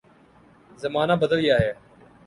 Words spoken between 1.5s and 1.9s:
ہے۔